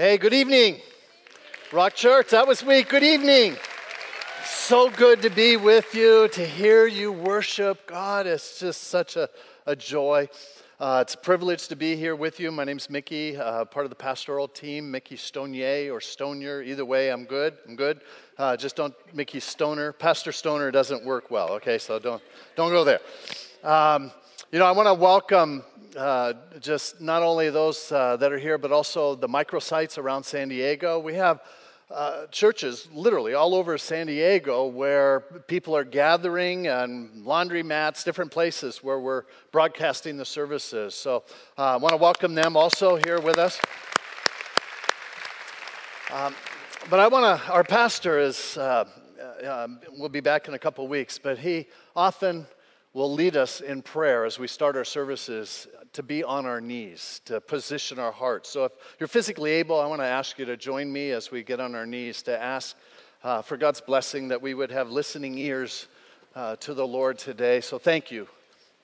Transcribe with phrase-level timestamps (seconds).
[0.00, 0.80] Hey, good evening.
[1.72, 2.84] Rock Church, that was me.
[2.84, 3.56] Good evening.
[4.46, 8.26] So good to be with you, to hear you worship God.
[8.26, 9.28] It's just such a,
[9.66, 10.30] a joy.
[10.80, 12.50] Uh, it's a privilege to be here with you.
[12.50, 16.66] My name's Mickey, uh, part of the pastoral team, Mickey Stonier or Stonier.
[16.66, 17.58] Either way, I'm good.
[17.68, 18.00] I'm good.
[18.38, 19.92] Uh, just don't Mickey Stoner.
[19.92, 21.50] Pastor Stoner doesn't work well.
[21.50, 22.22] Okay, so don't
[22.56, 23.00] don't go there.
[23.62, 24.12] Um,
[24.52, 25.62] you know, I want to welcome
[25.96, 30.48] uh, just not only those uh, that are here, but also the microsites around San
[30.48, 30.98] Diego.
[30.98, 31.40] We have
[31.88, 38.32] uh, churches literally all over San Diego where people are gathering and laundry mats, different
[38.32, 39.22] places where we're
[39.52, 40.96] broadcasting the services.
[40.96, 41.22] So
[41.56, 43.60] uh, I want to welcome them also here with us.
[46.12, 46.34] Um,
[46.88, 48.84] but I want to, our pastor is, uh,
[49.44, 52.48] uh, we'll be back in a couple weeks, but he often
[52.92, 57.20] will lead us in prayer as we start our services to be on our knees,
[57.24, 58.48] to position our hearts.
[58.48, 61.42] So if you're physically able, I want to ask you to join me as we
[61.42, 62.76] get on our knees to ask
[63.22, 65.86] uh, for God's blessing that we would have listening ears
[66.34, 67.60] uh, to the Lord today.
[67.60, 68.28] So thank you.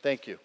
[0.02, 0.38] Thank you.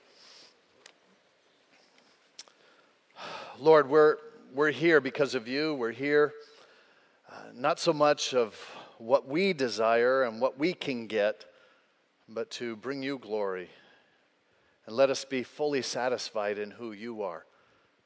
[3.60, 4.18] Lord, we're,
[4.56, 5.76] we're here because of you.
[5.76, 6.34] We're here
[7.32, 8.56] uh, not so much of
[8.98, 11.46] what we desire and what we can get
[12.34, 13.70] but to bring you glory.
[14.86, 17.46] And let us be fully satisfied in who you are.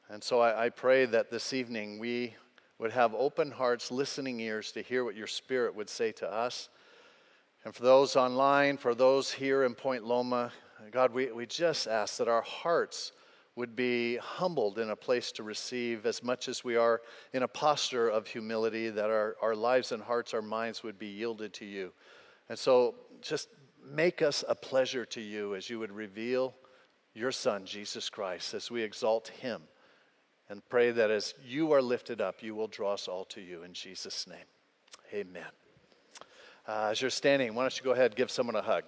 [0.09, 2.35] And so I, I, pray that this evening we
[2.77, 6.69] would have open hearts, listening ears to hear what your Spirit would say to us.
[7.63, 10.51] And for those online, for those here in Point Loma,
[10.91, 13.13] God, we, we just ask that our hearts
[13.55, 17.01] would be humbled in a place to receive as much as we are
[17.33, 21.07] in a posture of humility, that our, our lives and hearts, our minds would be
[21.07, 21.91] yielded to you.
[22.49, 23.47] And so just
[23.87, 26.53] make us a pleasure to you as you would reveal
[27.13, 29.61] your Son, Jesus Christ, as we exalt him.
[30.49, 33.63] And pray that as you are lifted up, you will draw us all to you
[33.63, 34.37] in Jesus' name.
[35.13, 35.43] Amen.
[36.67, 38.83] Uh, as you're standing, why don't you go ahead and give someone a hug?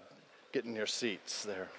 [0.51, 1.69] Get in your seats there.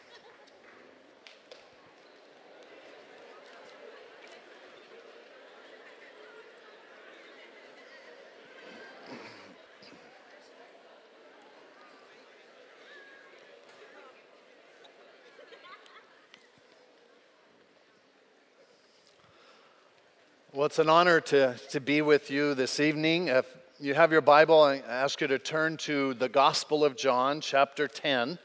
[20.69, 23.29] Well, it's an honor to, to be with you this evening.
[23.29, 23.47] If
[23.81, 27.89] you have your Bible, I ask you to turn to the Gospel of John, chapter
[27.89, 28.39] 10,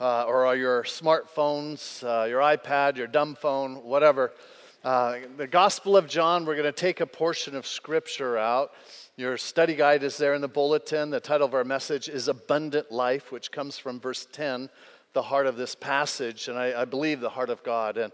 [0.00, 4.32] uh, or your smartphones, uh, your iPad, your dumb phone, whatever.
[4.82, 8.72] Uh, the Gospel of John, we're going to take a portion of Scripture out.
[9.18, 11.10] Your study guide is there in the bulletin.
[11.10, 14.70] The title of our message is Abundant Life, which comes from verse 10,
[15.12, 17.98] the heart of this passage, and I, I believe the heart of God.
[17.98, 18.12] And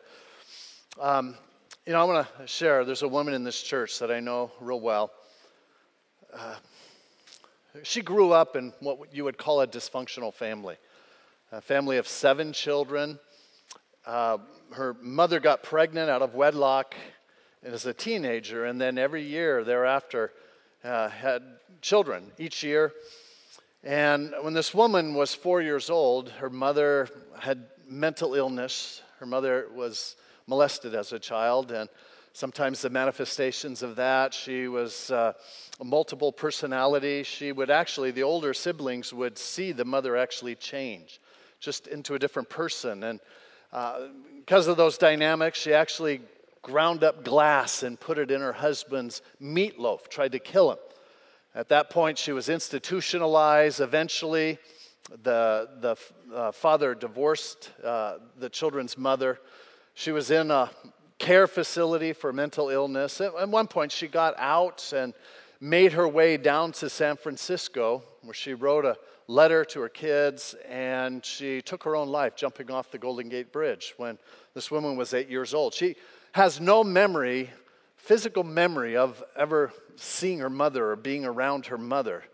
[1.01, 1.37] um,
[1.85, 4.53] you know, I want to share there's a woman in this church that I know
[4.61, 5.11] real well.
[6.33, 6.55] Uh,
[7.83, 10.77] she grew up in what you would call a dysfunctional family,
[11.51, 13.19] a family of seven children.
[14.07, 14.39] Uh,
[14.71, 16.95] her mother got pregnant out of wedlock
[17.65, 20.31] as a teenager, and then every year thereafter
[20.85, 21.43] uh, had
[21.81, 22.93] children each year.
[23.83, 27.09] And when this woman was four years old, her mother
[27.41, 29.03] had mental illness.
[29.19, 30.15] Her mother was
[30.47, 31.89] molested as a child, and
[32.33, 35.33] sometimes the manifestations of that, she was uh,
[35.81, 37.23] a multiple personality.
[37.23, 41.21] She would actually, the older siblings would see the mother actually change
[41.61, 43.03] just into a different person.
[43.05, 43.21] And
[43.73, 44.09] uh,
[44.39, 46.21] because of those dynamics, she actually
[46.63, 50.79] ground up glass and put it in her husband's meatloaf, tried to kill him.
[51.55, 53.81] At that point, she was institutionalized.
[53.81, 54.59] Eventually,
[55.23, 55.97] the, the
[56.35, 59.39] uh, father divorced uh, the children's mother.
[59.95, 60.71] She was in a
[61.19, 63.21] care facility for mental illness.
[63.21, 65.13] At one point, she got out and
[65.61, 68.97] made her way down to San Francisco, where she wrote a
[69.29, 73.53] letter to her kids, and she took her own life jumping off the Golden Gate
[73.53, 74.19] Bridge when
[74.55, 75.75] this woman was eight years old.
[75.75, 75.95] She
[76.33, 77.51] has no memory,
[77.97, 82.25] physical memory, of ever seeing her mother or being around her mother.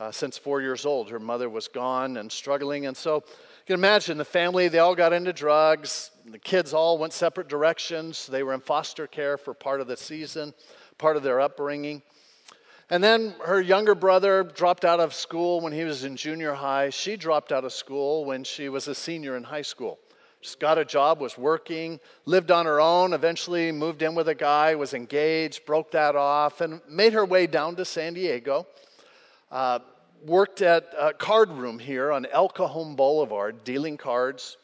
[0.00, 3.22] Uh, since four years old, her mother was gone and struggling, and so you
[3.66, 6.12] can imagine the family, they all got into drugs.
[6.30, 8.26] The kids all went separate directions.
[8.26, 10.52] They were in foster care for part of the season,
[10.98, 12.02] part of their upbringing.
[12.90, 16.90] And then her younger brother dropped out of school when he was in junior high.
[16.90, 19.98] She dropped out of school when she was a senior in high school.
[20.42, 24.34] Just got a job, was working, lived on her own, eventually moved in with a
[24.34, 28.66] guy, was engaged, broke that off, and made her way down to San Diego.
[29.50, 29.78] Uh,
[30.24, 34.58] worked at a card room here on El Cajon Boulevard, dealing cards,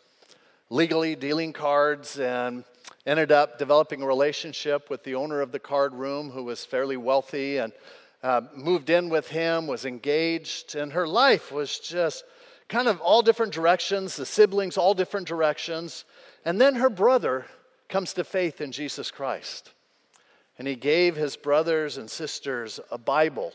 [0.70, 2.64] legally dealing cards, and
[3.06, 6.96] ended up developing a relationship with the owner of the card room who was fairly
[6.96, 7.72] wealthy and
[8.22, 12.24] uh, moved in with him, was engaged, and her life was just
[12.68, 16.04] kind of all different directions, the siblings all different directions.
[16.44, 17.46] And then her brother
[17.88, 19.70] comes to faith in Jesus Christ.
[20.58, 23.52] And he gave his brothers and sisters a Bible.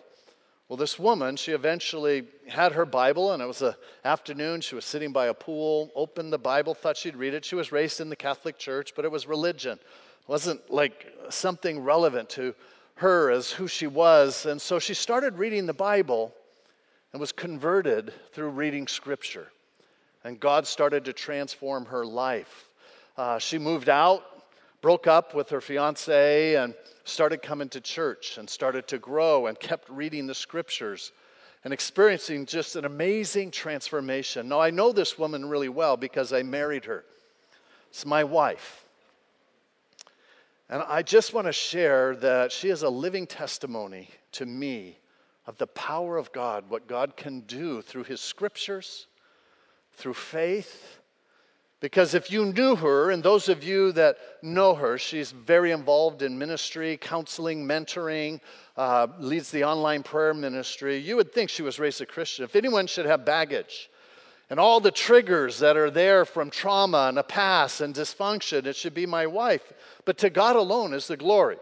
[0.69, 3.73] Well, this woman, she eventually had her Bible, and it was an
[4.05, 4.61] afternoon.
[4.61, 7.43] She was sitting by a pool, opened the Bible, thought she'd read it.
[7.43, 9.79] She was raised in the Catholic Church, but it was religion.
[9.81, 12.53] It wasn't like something relevant to
[12.95, 14.45] her as who she was.
[14.45, 16.35] And so she started reading the Bible
[17.13, 19.47] and was converted through reading Scripture.
[20.23, 22.67] And God started to transform her life.
[23.17, 24.23] Uh, she moved out,
[24.81, 26.73] broke up with her fiance, and
[27.03, 31.11] started coming to church and started to grow and kept reading the Scriptures
[31.63, 34.47] and experiencing just an amazing transformation.
[34.47, 37.03] Now, I know this woman really well because I married her.
[37.89, 38.85] It's my wife.
[40.69, 44.99] And I just want to share that she is a living testimony to me
[45.47, 49.07] of the power of God, what God can do through His scriptures,
[49.93, 50.98] through faith.
[51.81, 56.21] Because if you knew her, and those of you that know her, she's very involved
[56.21, 58.41] in ministry, counseling, mentoring,
[58.75, 60.97] uh, leads the online prayer ministry.
[60.97, 62.43] You would think she was raised a Christian.
[62.43, 63.89] If anyone should have baggage,
[64.49, 68.75] and all the triggers that are there from trauma and a past and dysfunction, it
[68.75, 69.71] should be my wife.
[70.05, 71.57] But to God alone is the glory.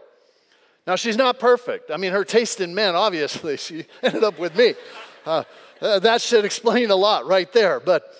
[0.86, 1.90] Now, she's not perfect.
[1.90, 4.74] I mean, her taste in men, obviously, she ended up with me.
[5.26, 5.44] Uh,
[5.80, 7.78] uh, that should explain a lot right there.
[7.78, 8.10] But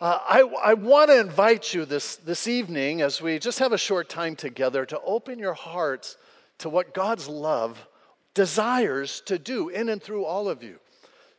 [0.00, 3.78] uh, I, I want to invite you this, this evening, as we just have a
[3.78, 6.16] short time together, to open your hearts
[6.58, 7.86] to what God's love
[8.32, 10.78] desires to do in and through all of you.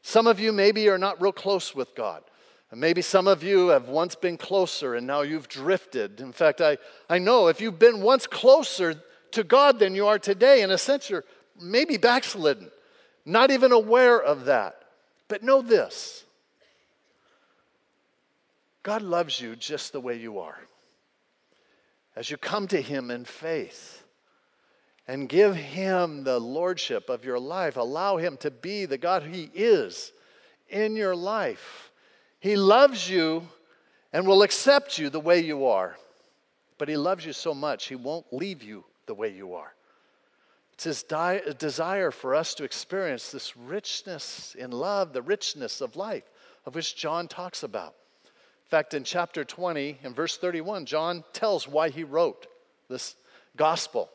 [0.04, 2.24] Some of you maybe are not real close with God.
[2.70, 6.22] And maybe some of you have once been closer and now you've drifted.
[6.22, 6.78] In fact, I,
[7.10, 10.78] I know if you've been once closer to God than you are today, in a
[10.78, 11.26] sense, you're
[11.60, 12.70] maybe backslidden,
[13.26, 14.84] not even aware of that.
[15.28, 16.26] But know this
[18.84, 20.58] God loves you just the way you are.
[22.16, 24.04] As you come to Him in faith
[25.08, 29.50] and give Him the lordship of your life, allow Him to be the God He
[29.54, 30.12] is
[30.70, 31.92] in your life
[32.42, 33.48] he loves you
[34.12, 35.96] and will accept you the way you are.
[36.78, 39.74] But He loves you so much, He won't leave you the way you are.
[40.74, 45.96] It's His di- desire for us to experience this richness in love, the richness of
[45.96, 46.24] life,
[46.66, 47.94] of which John talks about.
[48.72, 52.48] Fact, in chapter 20, in verse 31, John tells why he wrote
[52.88, 53.18] this
[53.58, 54.10] gospel.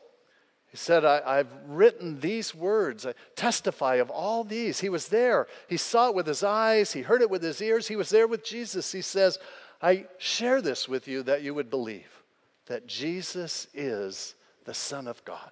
[0.71, 3.05] He said, I, have written these words.
[3.05, 4.79] I testify of all these.
[4.79, 5.45] He was there.
[5.69, 6.91] He saw it with his eyes.
[6.91, 7.87] He heard it with his ears.
[7.87, 8.91] He was there with Jesus.
[8.91, 9.37] He says,
[9.79, 12.23] I share this with you that you would believe
[12.65, 14.33] that Jesus is
[14.65, 15.51] the Son of God.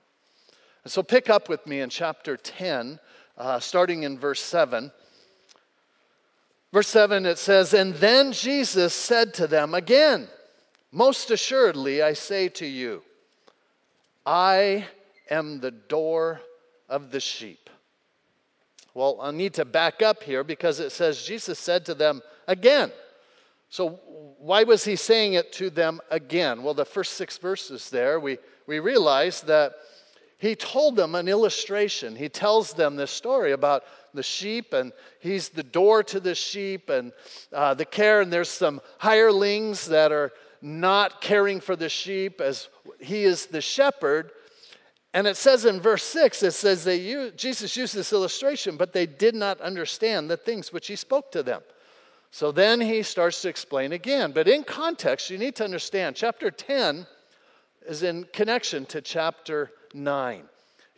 [0.84, 3.00] And so pick up with me in chapter 10,
[3.38, 4.92] uh, starting in verse 7.
[6.76, 10.28] Verse 7, it says, And then Jesus said to them again,
[10.92, 13.02] Most assuredly, I say to you,
[14.26, 14.86] I
[15.30, 16.42] am the door
[16.90, 17.70] of the sheep.
[18.94, 22.92] Well, I need to back up here because it says Jesus said to them again.
[23.70, 23.92] So,
[24.40, 26.62] why was he saying it to them again?
[26.62, 28.38] Well, the first six verses there, we,
[28.68, 29.76] we realize that
[30.38, 32.18] he told them an illustration.
[32.18, 33.86] He tells them this story about
[34.16, 37.12] the sheep, and he's the door to the sheep and
[37.54, 38.22] uh, the care.
[38.22, 40.32] And there's some hirelings that are
[40.62, 42.70] not caring for the sheep as
[43.00, 44.32] he is the shepherd.
[45.14, 49.06] And it says in verse 6, it says they Jesus used this illustration, but they
[49.06, 51.62] did not understand the things which he spoke to them.
[52.32, 54.34] So then he starts to explain again.
[54.34, 57.08] But in context, you need to understand chapter 10
[57.88, 60.44] is in connection to chapter 9.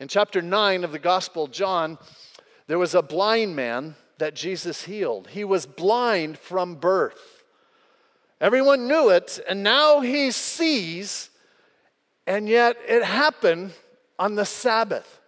[0.00, 1.98] In chapter 9 of the Gospel John,
[2.68, 5.28] there was a blind man that Jesus healed.
[5.28, 7.42] He was blind from birth.
[8.40, 11.30] Everyone knew it, and now he sees,
[12.26, 13.72] and yet it happened
[14.18, 15.20] on the Sabbath.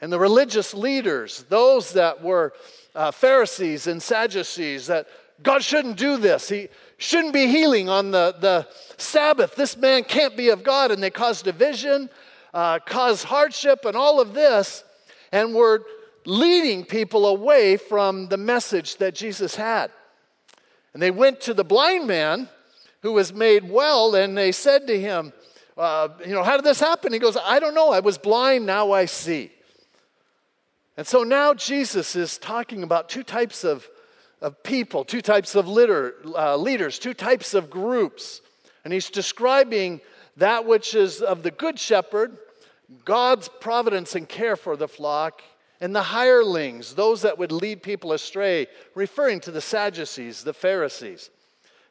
[0.00, 2.54] And the religious leaders, those that were
[2.94, 5.06] uh, Pharisees and Sadducees, that
[5.42, 6.48] God shouldn't do this.
[6.48, 9.56] He shouldn't be healing on the, the Sabbath.
[9.56, 10.90] This man can't be of God.
[10.90, 12.08] And they caused division,
[12.54, 14.84] uh, caused hardship, and all of this,
[15.32, 15.84] and were
[16.24, 19.90] leading people away from the message that Jesus had.
[20.92, 22.48] And they went to the blind man
[23.00, 25.32] who was made well, and they said to him,
[25.76, 27.12] uh, you know, how did this happen?
[27.12, 27.92] He goes, I don't know.
[27.92, 29.50] I was blind, now I see.
[30.96, 33.88] And so now Jesus is talking about two types of,
[34.40, 38.42] of people, two types of litter, uh, leaders, two types of groups.
[38.84, 40.00] And he's describing
[40.36, 42.36] that which is of the good shepherd,
[43.04, 45.42] God's providence and care for the flock,
[45.82, 51.28] and the hirelings, those that would lead people astray, referring to the Sadducees, the Pharisees.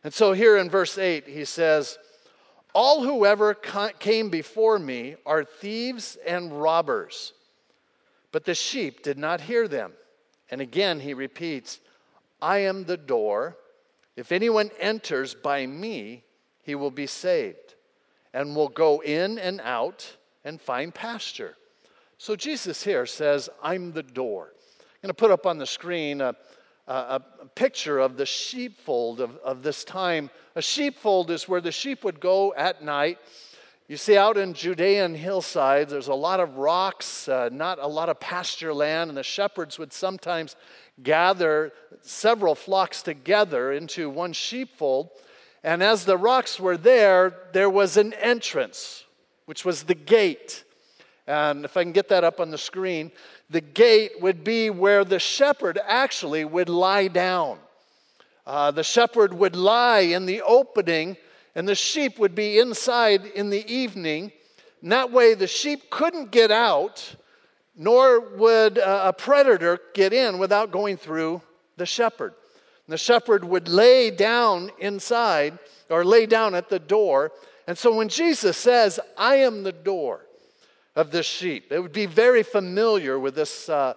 [0.06, 1.98] And so here in verse 8, he says,
[2.74, 7.34] All whoever came before me are thieves and robbers,
[8.32, 9.92] but the sheep did not hear them.
[10.50, 11.82] And again he repeats,
[12.42, 13.58] I am the door.
[14.16, 16.24] If anyone enters by me,
[16.64, 17.76] he will be saved,
[18.34, 21.58] and will go in and out and find pasture.
[22.22, 24.54] So Jesus here says, I'm the door.
[24.80, 26.36] I'm going to put up on the screen a,
[26.88, 30.30] a, a picture of the sheepfold of, of this time.
[30.54, 33.18] A sheepfold is where the sheep would go at night.
[33.88, 38.08] You see, out in Judean hillsides, there's a lot of rocks, uh, not a lot
[38.08, 40.56] of pasture land, and the shepherds would sometimes
[41.02, 45.10] gather several flocks together into one sheepfold.
[45.64, 49.06] And as the rocks were there, there was an entrance,
[49.48, 50.66] which was the gate.
[51.32, 53.10] And if I can get that up on the screen,
[53.50, 57.58] the gate would be where the shepherd actually would lie down.
[58.46, 61.16] Uh, the shepherd would lie in the opening,
[61.56, 64.34] and the sheep would be inside in the evening.
[64.82, 67.16] And that way, the sheep couldn't get out,
[67.78, 71.42] nor would a predator get in without going through
[71.78, 72.34] the shepherd.
[72.88, 75.58] And the shepherd would lay down inside
[75.90, 77.32] or lay down at the door.
[77.68, 80.26] And so when Jesus says, I am the door,
[80.96, 81.72] of this sheep.
[81.72, 83.94] It would be very familiar with this, uh,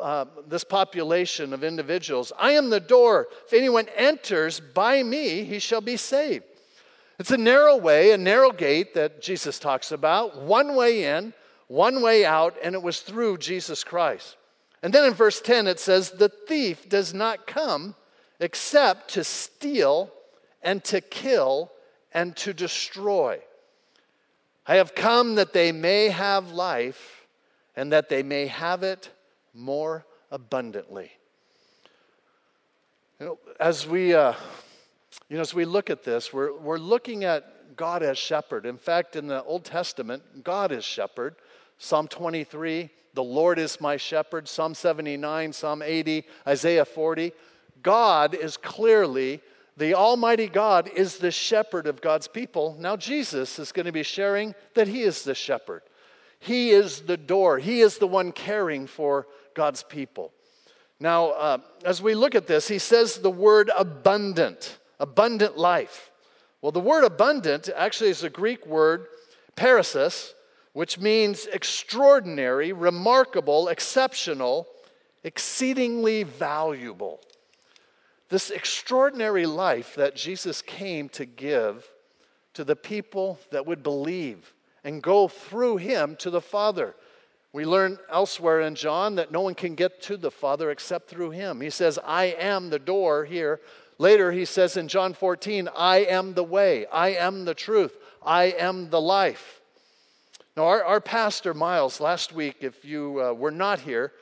[0.00, 2.32] uh, this population of individuals.
[2.38, 3.28] I am the door.
[3.46, 6.44] If anyone enters by me, he shall be saved.
[7.18, 11.34] It's a narrow way, a narrow gate that Jesus talks about, one way in,
[11.66, 14.36] one way out, and it was through Jesus Christ.
[14.82, 17.96] And then in verse 10, it says, The thief does not come
[18.40, 20.12] except to steal
[20.62, 21.72] and to kill
[22.14, 23.40] and to destroy.
[24.70, 27.26] I have come that they may have life
[27.74, 29.08] and that they may have it
[29.54, 31.10] more abundantly.
[33.18, 34.34] You know, as we, uh,
[35.30, 38.66] you know, as we look at this, we're, we're looking at God as shepherd.
[38.66, 41.36] In fact, in the Old Testament, God is shepherd.
[41.78, 44.46] Psalm 23, the Lord is my shepherd.
[44.46, 47.32] Psalm 79, Psalm 80, Isaiah 40.
[47.82, 49.40] God is clearly
[49.78, 52.76] the Almighty God is the shepherd of God's people.
[52.78, 55.82] Now, Jesus is going to be sharing that He is the shepherd.
[56.40, 57.58] He is the door.
[57.58, 60.32] He is the one caring for God's people.
[61.00, 66.10] Now, uh, as we look at this, he says the word abundant, abundant life.
[66.60, 69.06] Well, the word abundant actually is a Greek word,
[69.54, 70.34] perissos,
[70.72, 74.66] which means extraordinary, remarkable, exceptional,
[75.22, 77.20] exceedingly valuable.
[78.28, 81.88] This extraordinary life that Jesus came to give
[82.54, 84.52] to the people that would believe
[84.84, 86.94] and go through him to the Father.
[87.52, 91.30] We learn elsewhere in John that no one can get to the Father except through
[91.30, 91.60] him.
[91.60, 93.60] He says, I am the door here.
[93.96, 98.44] Later, he says in John 14, I am the way, I am the truth, I
[98.44, 99.60] am the life.
[100.56, 104.12] Now, our, our pastor, Miles, last week, if you uh, were not here,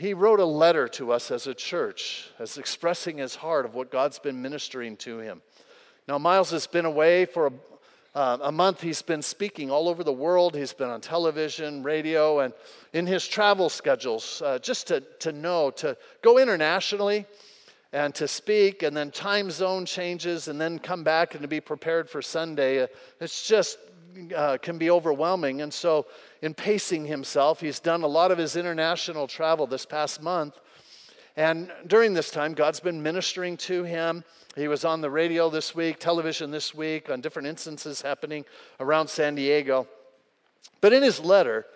[0.00, 3.90] he wrote a letter to us as a church, as expressing his heart of what
[3.90, 5.42] God's been ministering to him.
[6.08, 7.52] Now, Miles has been away for a,
[8.14, 8.80] uh, a month.
[8.80, 10.56] He's been speaking all over the world.
[10.56, 12.54] He's been on television, radio, and
[12.94, 17.26] in his travel schedules, uh, just to, to know, to go internationally
[17.92, 21.60] and to speak, and then time zone changes, and then come back and to be
[21.60, 22.84] prepared for Sunday.
[22.84, 22.86] Uh,
[23.20, 23.76] it's just
[24.34, 25.62] uh, can be overwhelming.
[25.62, 26.06] And so,
[26.42, 30.58] in pacing himself, he's done a lot of his international travel this past month.
[31.36, 34.24] And during this time, God's been ministering to him.
[34.56, 38.44] He was on the radio this week, television this week, on different instances happening
[38.80, 39.86] around San Diego.
[40.80, 41.66] But in his letter,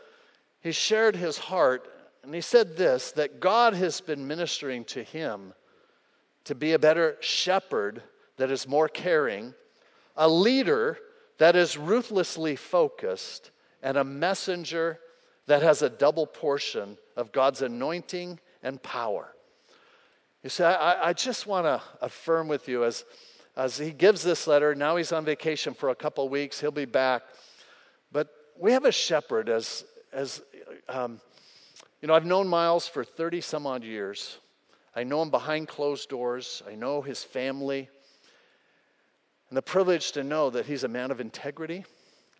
[0.61, 1.89] he shared his heart,
[2.23, 5.55] and he said this that God has been ministering to him
[6.45, 8.03] to be a better shepherd
[8.37, 9.55] that is more caring,
[10.17, 10.99] a leader
[11.39, 13.51] that is ruthlessly focused
[13.83, 14.99] and a messenger
[15.47, 19.35] that has a double portion of God's anointing and power.
[20.43, 23.05] You see, I, I just want to affirm with you as,
[23.57, 26.85] as he gives this letter, now he's on vacation for a couple weeks, he'll be
[26.85, 27.23] back.
[28.13, 30.43] But we have a shepherd as, as
[30.89, 31.21] um,
[32.01, 34.39] you know, I've known Miles for 30 some odd years.
[34.95, 37.89] I know him behind closed doors, I know his family
[39.49, 41.85] and the privilege to know that he's a man of integrity,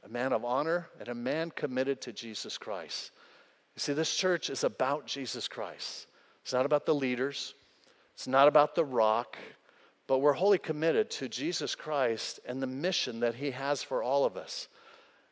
[0.05, 3.11] a man of honor, and a man committed to Jesus Christ.
[3.77, 6.07] You see, this church is about Jesus Christ.
[6.43, 7.55] It's not about the leaders,
[8.15, 9.37] it's not about the rock,
[10.07, 14.25] but we're wholly committed to Jesus Christ and the mission that He has for all
[14.25, 14.69] of us.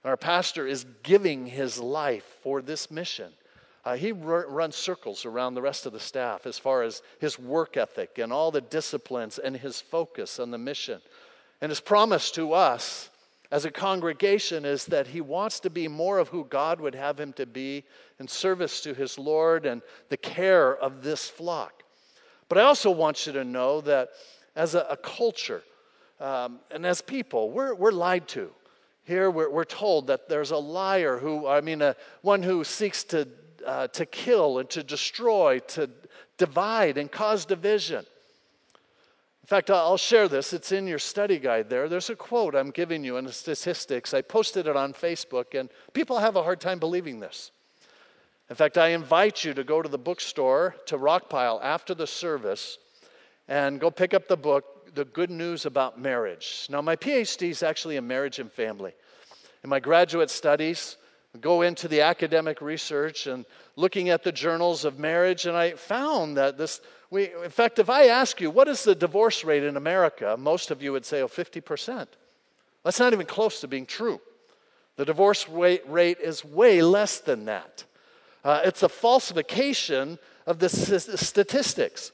[0.03, 3.33] And our pastor is giving his life for this mission.
[3.85, 7.39] Uh, he r- runs circles around the rest of the staff as far as his
[7.39, 11.01] work ethic and all the disciplines and his focus on the mission.
[11.63, 13.09] And his promise to us
[13.53, 17.21] as a congregation is that he wants to be more of who God would have
[17.21, 17.85] him to be
[18.19, 21.85] in service to his Lord and the care of this flock.
[22.49, 24.09] But I also want you to know that
[24.57, 25.63] as a, a culture
[26.19, 28.51] um, and as people, we're, we're lied to.
[29.05, 33.05] Here we're, we're told that there's a liar who, I mean, a, one who seeks
[33.05, 33.29] to,
[33.65, 35.89] uh, to kill and to destroy, to
[36.39, 38.05] divide and cause division.
[39.43, 40.53] In fact, I'll share this.
[40.53, 41.89] It's in your study guide there.
[41.89, 44.15] There's a quote I'm giving you in the statistics.
[44.15, 47.51] I posted it on Facebook, and people have a hard time believing this.
[48.49, 52.79] In fact, I invite you to go to the bookstore to Rockpile after the service
[53.49, 56.67] and go pick up the book the good news about marriage.
[56.69, 58.93] Now, my PhD is actually in marriage and family.
[59.65, 60.99] In my graduate studies,
[61.41, 63.47] go into the academic research and
[63.77, 66.83] looking at the journals of marriage, and I found that this,
[67.13, 70.71] we, in fact, if I ask you, what is the divorce rate in America, most
[70.71, 72.07] of you would say, oh, 50%.
[72.85, 74.19] That's not even close to being true.
[74.97, 77.85] The divorce rate, is way less than that.
[78.43, 82.13] Uh, it's a falsification of the statistics.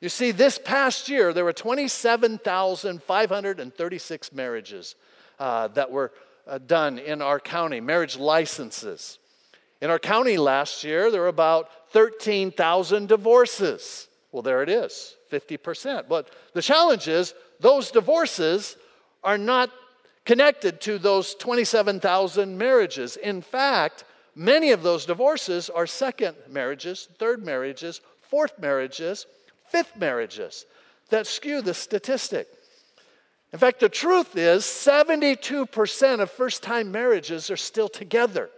[0.00, 4.96] You see, this past year, there were 27,536 marriages
[5.38, 6.10] uh, that were
[6.48, 9.20] uh, done in our county, marriage licenses.
[9.80, 14.08] In our county last year, there were about 13,000 divorces.
[14.32, 16.08] Well, there it is, 50%.
[16.08, 18.76] But the challenge is those divorces
[19.24, 19.70] are not
[20.24, 23.16] connected to those 27,000 marriages.
[23.16, 29.26] In fact, many of those divorces are second marriages, third marriages, fourth marriages
[29.70, 30.66] fifth marriages
[31.10, 32.48] that skew the statistic.
[33.52, 38.50] In fact, the truth is 72% of first time marriages are still together.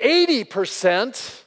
[0.00, 1.42] 80%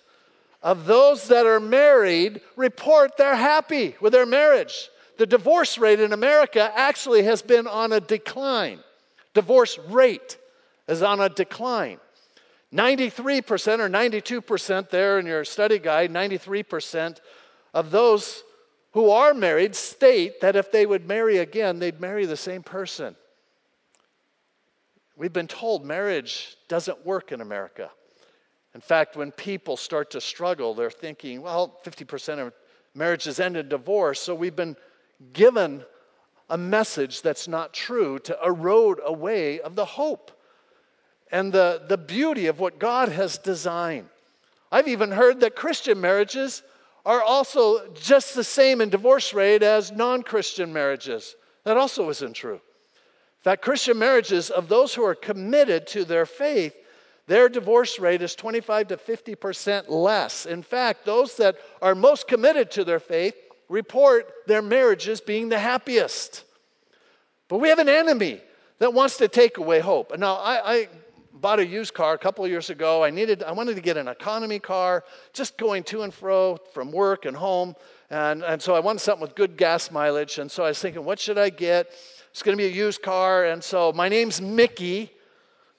[0.64, 4.90] of those that are married report they're happy with their marriage.
[5.18, 8.80] The divorce rate in America actually has been on a decline.
[9.34, 10.38] Divorce rate
[10.88, 12.00] is on a decline.
[12.74, 17.20] 93% or 92% there in your study guide, 93%
[17.74, 18.44] of those
[18.92, 23.16] who are married state that if they would marry again, they'd marry the same person.
[25.16, 27.92] We've been told marriage doesn't work in America.
[28.74, 32.54] In fact, when people start to struggle, they're thinking, well, 50% of
[32.96, 34.20] marriages end in divorce.
[34.20, 34.78] So we've been
[35.34, 35.84] given
[36.50, 40.32] a message that's not true to erode away of the hope
[41.32, 44.10] and the, the beauty of what God has designed.
[44.72, 46.64] I've even heard that Christian marriages
[47.06, 51.36] are also just the same in divorce rate as non Christian marriages.
[51.64, 52.56] That also isn't true.
[52.56, 56.76] In fact, Christian marriages of those who are committed to their faith,
[57.28, 60.46] their divorce rate is 25 to 50% less.
[60.46, 63.36] In fact, those that are most committed to their faith
[63.70, 66.44] report their marriages being the happiest.
[67.48, 68.42] But we have an enemy
[68.80, 70.18] that wants to take away hope.
[70.18, 70.88] Now, I, I
[71.34, 73.04] bought a used car a couple years ago.
[73.04, 75.04] I needed, I wanted to get an economy car,
[75.34, 77.76] just going to and fro from work and home.
[78.10, 80.38] And, and so I wanted something with good gas mileage.
[80.38, 81.92] And so I was thinking, what should I get?
[82.32, 83.46] It's going to be a used car.
[83.46, 85.12] And so my name's Mickey.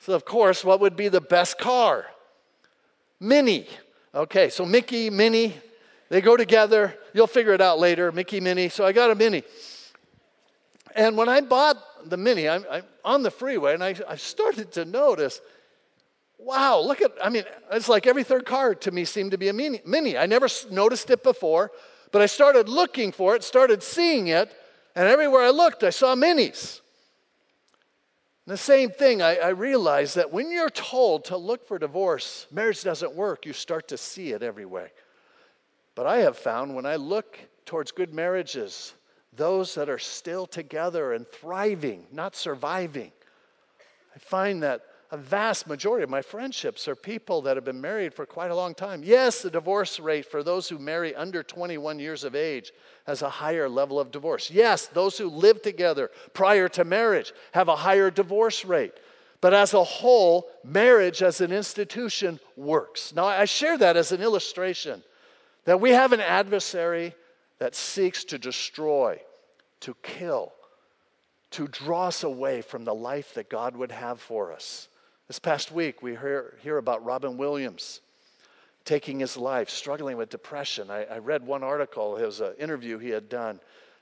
[0.02, 2.06] So, of course, what would be the best car?
[3.20, 3.68] Mini.
[4.12, 5.54] Okay, so Mickey, Mini,
[6.08, 6.98] they go together.
[7.14, 8.10] You'll figure it out later.
[8.10, 8.68] Mickey, Mini.
[8.68, 9.44] So I got a Mini.
[10.96, 11.76] And when I bought
[12.10, 15.40] the Mini, I'm, I'm on the freeway, and I, I started to notice
[16.44, 19.48] wow, look at, I mean, it's like every third car to me seemed to be
[19.48, 19.80] a mini.
[19.86, 20.18] mini.
[20.18, 21.70] I never noticed it before,
[22.10, 24.52] but I started looking for it, started seeing it,
[24.96, 26.81] and everywhere I looked, I saw minis.
[28.46, 29.48] And the same thing, I, I
[30.14, 34.32] that when you're told to look for divorce, marriage doesn't work, you start to see
[34.32, 34.90] it everywhere.
[35.94, 38.94] But I have found when I look towards good marriages,
[39.32, 43.12] those that are still together and thriving, not surviving.
[44.14, 48.14] I find that a vast majority of my friendships are people that have been married
[48.14, 49.02] for quite a long time.
[49.04, 52.72] Yes, the divorce rate for those who marry under 21 years of age
[53.06, 54.50] has a higher level of divorce.
[54.50, 58.94] Yes, those who live together prior to marriage have a higher divorce rate.
[59.42, 63.14] But as a whole, marriage as an institution works.
[63.14, 65.02] Now, I share that as an illustration
[65.66, 67.14] that we have an adversary
[67.58, 69.20] that seeks to destroy,
[69.80, 70.54] to kill,
[71.50, 74.88] to draw us away from the life that God would have for us.
[75.32, 78.02] This past week, we hear, hear about Robin Williams
[78.84, 80.90] taking his life, struggling with depression.
[80.90, 83.58] I, I read one article, it was an interview he had done,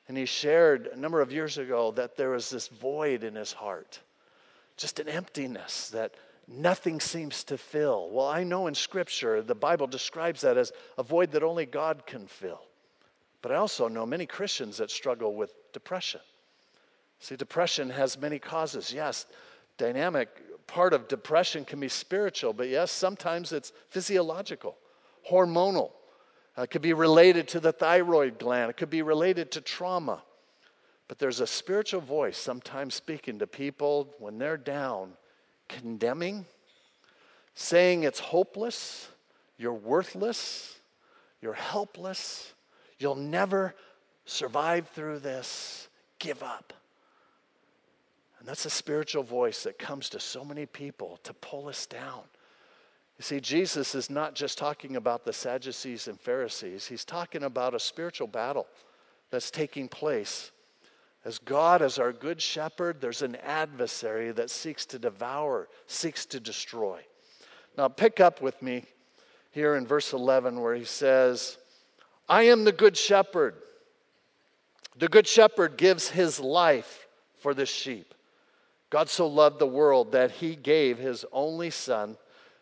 [0.08, 3.52] And he shared a number of years ago that there was this void in his
[3.52, 4.00] heart,
[4.76, 6.16] just an emptiness that
[6.48, 8.10] nothing seems to fill.
[8.10, 12.08] Well, I know in Scripture the Bible describes that as a void that only God
[12.08, 12.62] can fill.
[13.40, 16.22] But I also know many Christians that struggle with depression.
[17.20, 18.92] See, depression has many causes.
[18.92, 19.26] Yes,
[19.78, 20.28] dynamic
[20.70, 24.76] part of depression can be spiritual, but yes, sometimes it's physiological,
[25.28, 25.90] hormonal.
[26.56, 30.22] Uh, it could be related to the thyroid gland, it could be related to trauma.
[31.08, 35.14] But there's a spiritual voice sometimes speaking to people when they're down,
[35.68, 36.46] condemning,
[37.54, 39.08] saying it's hopeless,
[39.58, 40.78] you're worthless,
[41.42, 42.52] you're helpless,
[43.00, 43.74] you'll never
[44.24, 45.88] survive through this,
[46.20, 46.72] give up.
[48.40, 52.22] And that's a spiritual voice that comes to so many people to pull us down.
[53.18, 57.74] You see, Jesus is not just talking about the Sadducees and Pharisees, he's talking about
[57.74, 58.66] a spiritual battle
[59.30, 60.50] that's taking place.
[61.22, 66.40] As God is our good shepherd, there's an adversary that seeks to devour, seeks to
[66.40, 67.00] destroy.
[67.76, 68.84] Now, pick up with me
[69.50, 71.58] here in verse 11 where he says,
[72.26, 73.56] I am the good shepherd.
[74.96, 77.06] The good shepherd gives his life
[77.38, 78.14] for the sheep.
[78.90, 82.16] God so loved the world that he gave his only son,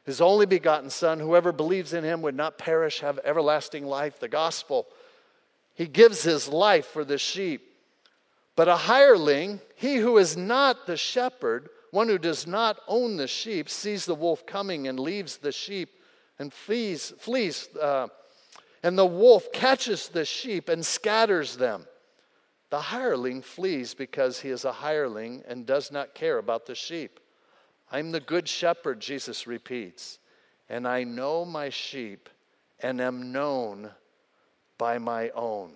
[0.04, 1.18] his only begotten son.
[1.18, 4.20] Whoever believes in him would not perish, have everlasting life.
[4.20, 4.86] The gospel.
[5.74, 7.62] He gives his life for the sheep.
[8.56, 13.28] But a hireling, he who is not the shepherd, one who does not own the
[13.28, 15.90] sheep, sees the wolf coming and leaves the sheep
[16.38, 18.08] and flees, flees uh,
[18.82, 21.86] and the wolf catches the sheep and scatters them.
[22.70, 27.18] The hireling flees because he is a hireling and does not care about the sheep.
[27.90, 30.18] I'm the good shepherd, Jesus repeats,
[30.68, 32.28] and I know my sheep
[32.80, 33.90] and am known
[34.76, 35.72] by my own.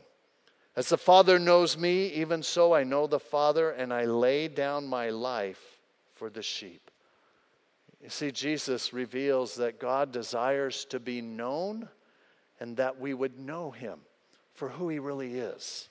[0.77, 4.87] As the Father knows me, even so I know the Father, and I lay down
[4.87, 5.81] my life
[6.15, 6.91] for the sheep.
[8.03, 11.89] You see, Jesus reveals that God desires to be known
[12.59, 14.01] and that we would know him
[14.55, 15.89] for who he really is.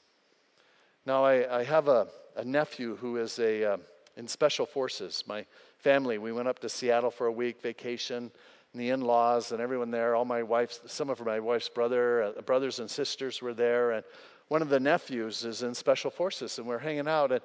[1.05, 3.77] Now, I, I have a, a, nephew who is a, uh,
[4.17, 5.23] in special forces.
[5.25, 5.47] My
[5.79, 8.29] family, we went up to Seattle for a week vacation,
[8.71, 12.21] and the in laws and everyone there, all my wife's, some of my wife's brother,
[12.23, 14.03] uh, brothers and sisters were there, and
[14.49, 17.41] one of the nephews is in special forces, and we're hanging out, and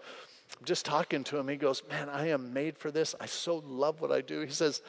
[0.59, 1.49] I'm just talking to him.
[1.49, 3.15] He goes, Man, I am made for this.
[3.19, 4.41] I so love what I do.
[4.43, 4.83] He says,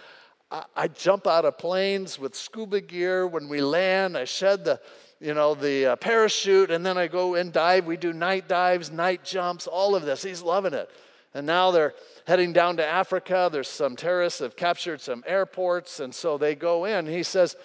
[0.49, 4.79] I, jump out of planes with scuba gear when we land, I shed the
[5.19, 7.85] you know, the uh, parachute, and then I go and dive.
[7.85, 10.21] We do night dives, night jumps, all of this.
[10.21, 10.91] He's loving it.
[11.33, 11.95] And now they're
[12.27, 13.49] heading down to Africa.
[13.51, 17.07] There's some terrorists have captured some airports, and so they go in.
[17.07, 17.55] He says,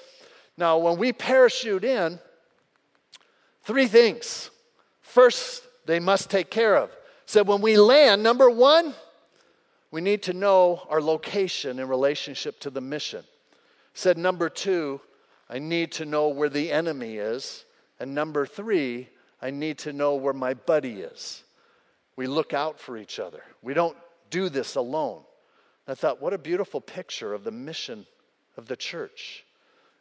[0.56, 2.18] Now, when we parachute in,
[3.64, 4.50] three things.
[5.00, 6.90] First, they must take care of.
[7.26, 8.94] Said, when we land, number one,
[9.92, 13.22] we need to know our location in relationship to the mission.
[13.94, 15.00] Said, number two,
[15.48, 17.66] I need to know where the enemy is.
[18.00, 21.44] And number three, I need to know where my buddy is.
[22.16, 23.42] We look out for each other.
[23.60, 23.96] We don't
[24.30, 25.20] do this alone.
[25.86, 28.06] I thought, what a beautiful picture of the mission
[28.56, 29.44] of the church.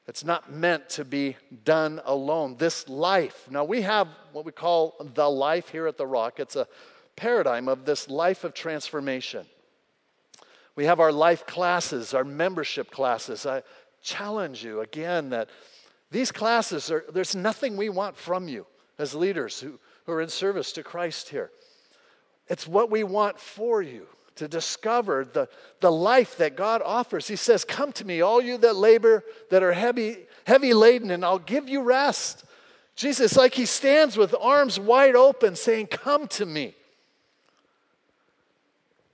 [0.07, 2.55] It's not meant to be done alone.
[2.57, 6.39] This life, now we have what we call the life here at the Rock.
[6.39, 6.67] It's a
[7.15, 9.45] paradigm of this life of transformation.
[10.75, 13.45] We have our life classes, our membership classes.
[13.45, 13.63] I,
[14.01, 15.49] challenge you again that
[16.09, 18.65] these classes are, there's nothing we want from you
[18.97, 21.51] as leaders who, who are in service to Christ here.
[22.47, 25.47] It's what we want for you to discover the,
[25.79, 27.27] the life that God offers.
[27.27, 31.23] He says, Come to me, all you that labor, that are heavy, heavy laden, and
[31.23, 32.43] I'll give you rest.
[32.95, 36.75] Jesus, like he stands with arms wide open, saying, Come to me.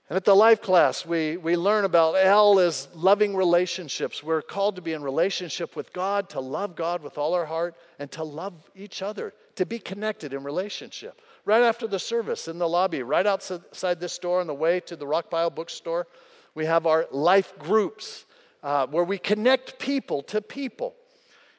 [0.10, 4.24] And at the life class, we, we learn about L is loving relationships.
[4.24, 7.76] We're called to be in relationship with God, to love God with all our heart,
[8.00, 11.22] and to love each other, to be connected in relationship.
[11.44, 14.96] Right after the service, in the lobby, right outside this door on the way to
[14.96, 16.08] the Rockpile bookstore,
[16.56, 18.26] we have our life groups
[18.64, 20.96] uh, where we connect people to people.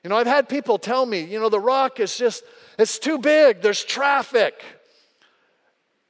[0.03, 2.45] You know, I've had people tell me, you know, the rock is just,
[2.79, 4.63] it's too big, there's traffic.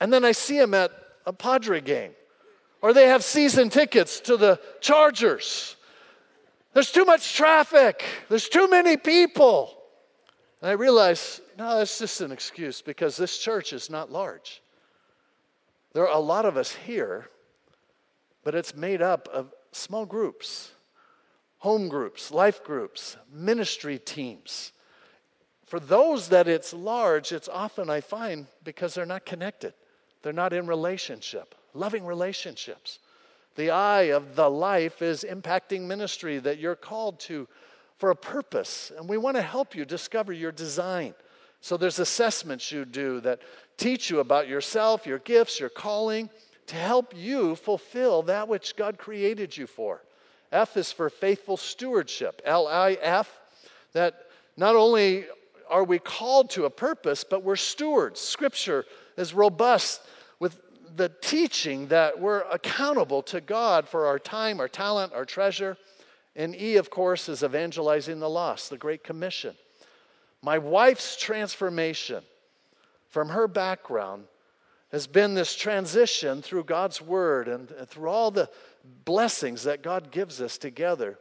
[0.01, 0.93] And then I see them at
[1.27, 2.13] a Padre game
[2.81, 5.77] or they have season tickets to the Chargers.
[6.75, 9.75] There's too much traffic, there's too many people.
[10.61, 14.63] And I realize, no, that's just an excuse because this church is not large.
[15.93, 17.29] There are a lot of us here,
[18.45, 20.73] but it's made up of small groups,
[21.59, 24.73] home groups, life groups, ministry teams,
[25.69, 29.75] for those that it's large, it's often, I find, because they're not connected.
[30.23, 32.99] They're not in relationship, loving relationships.
[33.57, 37.49] The eye of the life is impacting ministry that you're called to
[37.97, 38.93] for a purpose.
[38.97, 41.15] And we want to help you discover your design.
[41.61, 43.41] So there's assessments you do that
[43.77, 46.31] teach you about yourself, your gifts, your calling,
[46.67, 50.03] to help you fulfill that which God created you for.
[50.53, 52.41] F is for faithful stewardship.
[52.45, 53.41] L I F,
[53.93, 54.27] that
[54.57, 55.27] not only
[55.69, 58.21] are we called to a purpose, but we're stewards.
[58.21, 58.85] Scripture
[59.17, 60.03] is robust
[60.99, 65.79] the teaching that we're accountable to God for our time, our talent, our treasure.
[66.37, 69.55] And E, of course, is evangelizing the lost, the Great Commission.
[70.43, 72.23] My wife's transformation
[73.09, 74.25] from her background
[74.93, 78.51] has been this transition through God's Word and through all the
[79.05, 81.19] blessings that God gives us together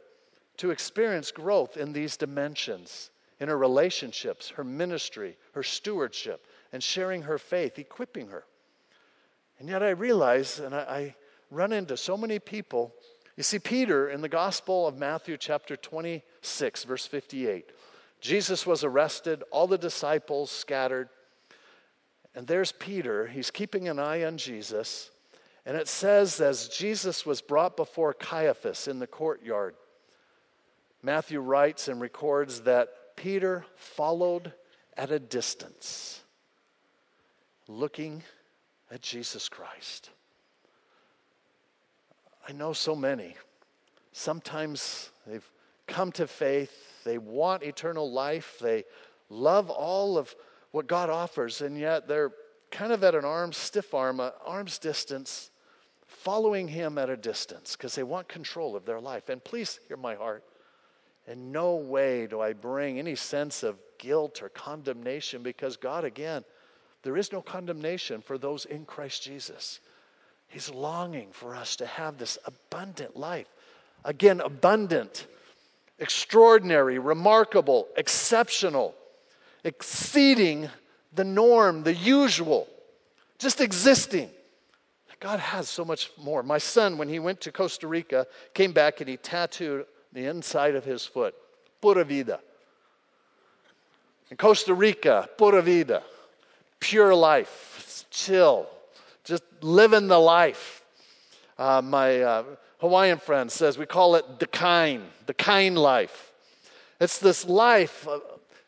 [0.58, 3.10] to experience growth in these dimensions
[3.40, 8.44] in her relationships, her ministry, her stewardship, and sharing her faith, equipping her.
[9.58, 11.14] And yet I realize, and I, I
[11.50, 12.94] run into so many people.
[13.36, 17.70] You see, Peter in the Gospel of Matthew, chapter 26, verse 58,
[18.20, 21.08] Jesus was arrested, all the disciples scattered.
[22.34, 23.26] And there's Peter.
[23.26, 25.10] He's keeping an eye on Jesus.
[25.66, 29.74] And it says, as Jesus was brought before Caiaphas in the courtyard,
[31.02, 34.52] Matthew writes and records that Peter followed
[34.96, 36.22] at a distance,
[37.68, 38.22] looking
[38.90, 40.10] at Jesus Christ.
[42.48, 43.34] I know so many.
[44.12, 45.48] Sometimes they've
[45.86, 48.84] come to faith, they want eternal life, they
[49.28, 50.34] love all of
[50.70, 52.32] what God offers, and yet they're
[52.70, 55.50] kind of at an arm's stiff arm, arm's distance,
[56.06, 59.28] following Him at a distance because they want control of their life.
[59.28, 60.44] And please hear my heart.
[61.26, 66.44] In no way do I bring any sense of guilt or condemnation because God, again,
[67.08, 69.80] there is no condemnation for those in Christ Jesus.
[70.46, 73.46] He's longing for us to have this abundant life.
[74.04, 75.26] Again, abundant,
[75.98, 78.94] extraordinary, remarkable, exceptional,
[79.64, 80.68] exceeding
[81.14, 82.68] the norm, the usual,
[83.38, 84.28] just existing.
[85.18, 86.42] God has so much more.
[86.42, 90.74] My son, when he went to Costa Rica, came back and he tattooed the inside
[90.74, 91.34] of his foot.
[91.80, 92.40] Pura vida.
[94.30, 96.02] In Costa Rica, pura vida.
[96.80, 98.06] Pure life.
[98.10, 98.68] chill.
[99.24, 100.82] Just living the life.
[101.58, 102.44] Uh, my uh,
[102.78, 106.32] Hawaiian friend says we call it the kind, the kind life.
[107.00, 108.20] It's this life uh,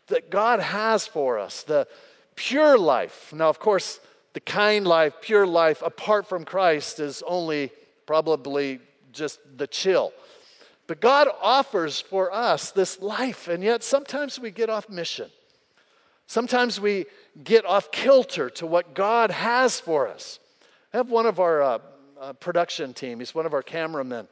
[0.08, 1.86] that God has for us, the
[2.34, 3.32] pure life.
[3.32, 4.00] Now, of course,
[4.32, 7.72] the kind life, pure life, apart from Christ, is only
[8.06, 8.80] probably
[9.12, 10.12] just the chill.
[10.86, 15.30] But God offers for us this life, and yet sometimes we get off mission.
[16.30, 17.06] Sometimes we
[17.42, 20.38] get off kilter to what God has for us.
[20.94, 21.78] I have one of our uh,
[22.20, 24.28] uh, production team, he's one of our cameramen,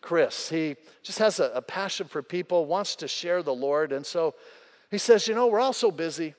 [0.00, 0.48] Chris.
[0.48, 3.92] He just has a, a passion for people, wants to share the Lord.
[3.92, 4.34] And so
[4.90, 6.34] he says, You know, we're all so busy.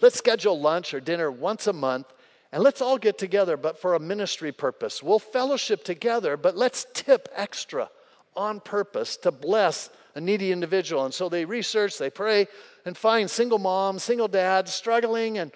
[0.00, 2.06] Let's schedule lunch or dinner once a month
[2.50, 5.02] and let's all get together, but for a ministry purpose.
[5.02, 7.90] We'll fellowship together, but let's tip extra
[8.34, 11.04] on purpose to bless a needy individual.
[11.04, 12.48] And so they research, they pray,
[12.84, 15.38] and find single moms, single dads struggling.
[15.38, 15.52] And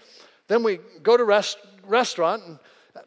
[0.47, 2.59] then we go to rest, restaurant, and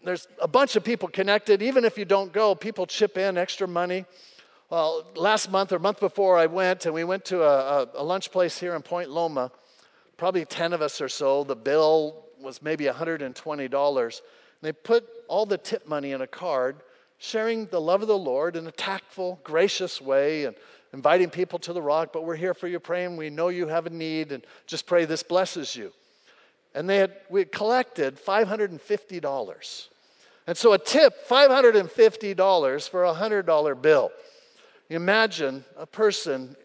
[0.04, 1.62] there's a bunch of people connected.
[1.62, 4.04] Even if you don't go, people chip in extra money.
[4.70, 8.04] Well, last month or month before, I went, and we went to a, a, a
[8.04, 9.50] lunch place here in Point Loma.
[10.18, 11.46] Probably 10 of us or so.
[11.46, 14.22] The bill was maybe $120.
[14.62, 16.82] They put all the tip money in a card
[17.18, 20.56] sharing the love of the Lord in a tactful, gracious way and
[20.96, 23.18] inviting people to the rock, but we're here for you praying.
[23.18, 25.92] We know you have a need and just pray this blesses you.
[26.74, 29.88] And they had, we had collected $550.
[30.48, 34.12] And so a tip, $550 for a $100 bill.
[34.90, 36.56] Imagine a person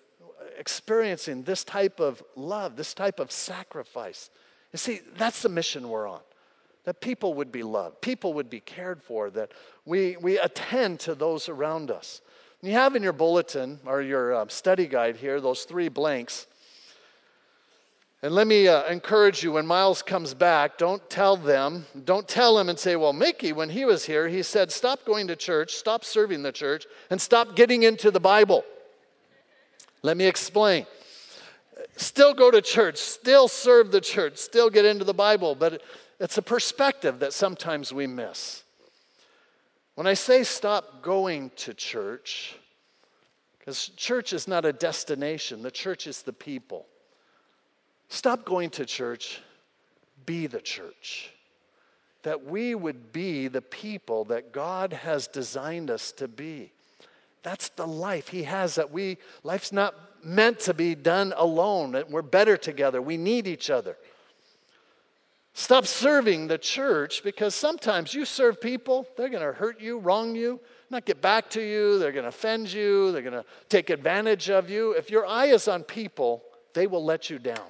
[0.58, 4.30] experiencing this type of love, this type of sacrifice.
[4.72, 6.20] You see, that's the mission we're on
[6.84, 9.52] that people would be loved, people would be cared for, that
[9.84, 12.20] we, we attend to those around us.
[12.62, 16.46] You have in your bulletin or your uh, study guide here those three blanks.
[18.23, 22.59] And let me uh, encourage you when Miles comes back, don't tell them, don't tell
[22.59, 25.73] him and say, Well, Mickey, when he was here, he said, Stop going to church,
[25.73, 28.62] stop serving the church, and stop getting into the Bible.
[30.03, 30.85] Let me explain.
[31.96, 35.83] Still go to church, still serve the church, still get into the Bible, but
[36.18, 38.64] it's a perspective that sometimes we miss.
[39.94, 42.57] When I say stop going to church,
[43.59, 46.87] because church is not a destination, the church is the people.
[48.09, 49.40] Stop going to church,
[50.26, 51.33] be the church.
[52.22, 56.72] That we would be the people that God has designed us to be.
[57.42, 62.03] That's the life He has that we, life's not meant to be done alone.
[62.11, 63.00] We're better together.
[63.00, 63.96] We need each other.
[65.52, 70.34] Stop serving the church because sometimes you serve people, they're going to hurt you, wrong
[70.36, 70.60] you,
[70.90, 74.48] not get back to you, they're going to offend you, they're going to take advantage
[74.48, 74.92] of you.
[74.92, 77.68] If your eye is on people, they will let you down.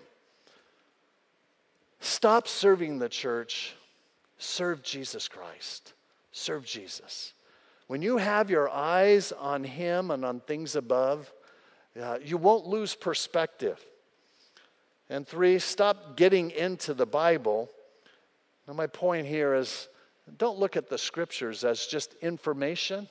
[2.00, 3.74] Stop serving the church,
[4.38, 5.94] serve Jesus Christ.
[6.32, 7.34] Serve Jesus.
[7.86, 11.32] When you have your eyes on Him and on things above,
[12.00, 13.84] uh, you won't lose perspective.
[15.10, 17.68] And three, stop getting into the Bible.
[18.68, 19.88] Now, my point here is
[20.38, 23.08] don't look at the scriptures as just information.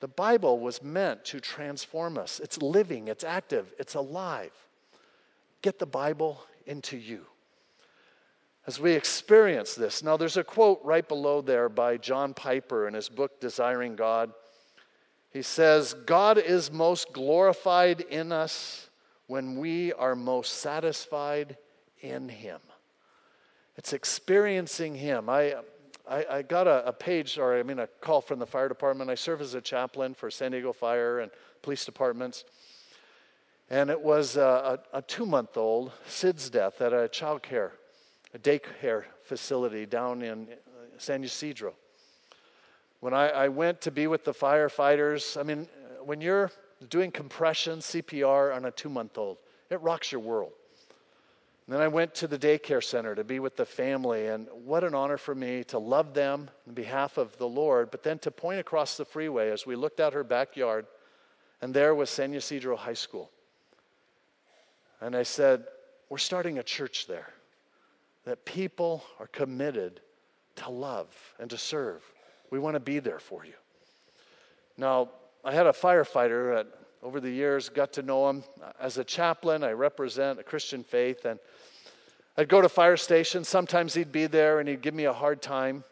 [0.00, 2.40] The Bible was meant to transform us.
[2.40, 4.52] It's living, it's active, it's alive.
[5.62, 7.24] Get the Bible into you.
[8.66, 12.92] As we experience this, now there's a quote right below there by John Piper in
[12.94, 14.30] his book, Desiring God.
[15.30, 18.90] He says, God is most glorified in us
[19.32, 21.56] when we are most satisfied
[22.02, 22.60] in Him.
[23.78, 25.30] It's experiencing Him.
[25.30, 25.54] I,
[26.06, 29.08] I, I got a, a, page, or I mean, a call from the fire department.
[29.08, 31.30] I serve as a chaplain for San Diego Fire and
[31.62, 32.44] police departments.
[33.70, 37.72] And it was a, a, a two month old, SIDS death at a child care,
[38.34, 40.56] a daycare facility down in uh,
[40.98, 41.72] San Ysidro.
[43.00, 45.68] When I, I went to be with the firefighters, I mean,
[46.04, 46.52] when you're
[46.88, 49.38] doing compression, CPR on a two month old.
[49.70, 50.52] It rocks your world.
[51.66, 54.82] And then I went to the daycare center to be with the family, and what
[54.82, 58.30] an honor for me to love them on behalf of the Lord, but then to
[58.30, 60.86] point across the freeway as we looked out her backyard,
[61.60, 63.30] and there was San Ysidro High School.
[65.00, 65.64] And I said,
[66.08, 67.32] We're starting a church there
[68.24, 70.00] that people are committed
[70.56, 72.02] to love and to serve.
[72.50, 73.54] We want to be there for you.
[74.76, 75.10] Now,
[75.44, 76.68] I had a firefighter that
[77.02, 78.44] over the years got to know him.
[78.80, 81.40] As a chaplain, I represent a Christian faith, and
[82.36, 83.48] I'd go to fire stations.
[83.48, 85.82] Sometimes he'd be there and he'd give me a hard time.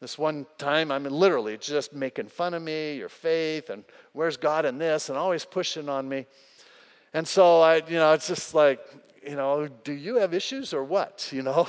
[0.00, 4.36] This one time, I mean, literally just making fun of me, your faith, and where's
[4.36, 6.26] God in this, and always pushing on me.
[7.14, 8.78] And so I, you know, it's just like,
[9.26, 11.30] you know, do you have issues or what?
[11.38, 11.68] You know?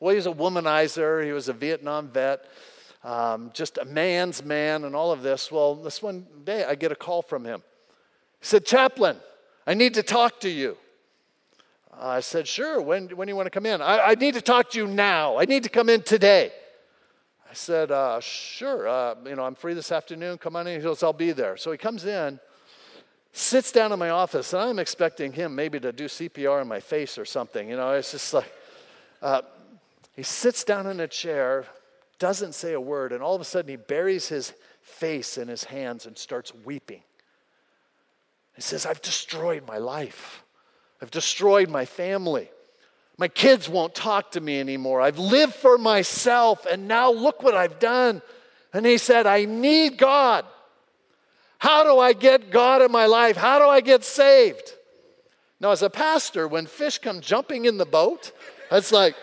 [0.00, 1.22] Well, he's a womanizer.
[1.24, 2.46] He was a Vietnam vet
[3.02, 5.50] um, just a man's man and all of this.
[5.50, 7.62] Well, this one day I get a call from him.
[8.40, 9.16] He said, Chaplain,
[9.66, 10.76] I need to talk to you.
[11.98, 13.82] I said, Sure, when, when do you want to come in?
[13.82, 15.38] I, I need to talk to you now.
[15.38, 16.52] I need to come in today.
[17.50, 20.38] I said, uh, Sure, uh, you know, I'm free this afternoon.
[20.38, 20.80] Come on in.
[20.80, 21.56] He goes, I'll be there.
[21.56, 22.38] So he comes in,
[23.32, 26.80] sits down in my office, and I'm expecting him maybe to do CPR on my
[26.80, 27.68] face or something.
[27.68, 28.52] You know, it's just like,
[29.20, 29.42] uh,
[30.14, 31.66] he sits down in a chair,
[32.20, 34.52] doesn't say a word, and all of a sudden he buries his
[34.82, 37.02] face in his hands and starts weeping.
[38.54, 40.44] He says, I've destroyed my life.
[41.02, 42.50] I've destroyed my family.
[43.16, 45.00] My kids won't talk to me anymore.
[45.00, 48.22] I've lived for myself, and now look what I've done.
[48.72, 50.44] And he said, I need God.
[51.58, 53.36] How do I get God in my life?
[53.36, 54.74] How do I get saved?
[55.58, 58.32] Now, as a pastor, when fish come jumping in the boat,
[58.70, 59.14] it's like,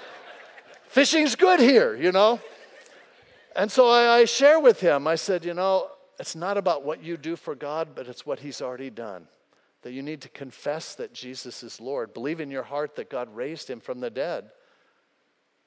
[0.88, 2.40] fishing's good here, you know?
[3.58, 5.90] And so I, I share with him, I said, you know,
[6.20, 9.28] it's not about what you do for God, but it's what He's already done.
[9.82, 13.36] That you need to confess that Jesus is Lord, believe in your heart that God
[13.36, 14.50] raised Him from the dead,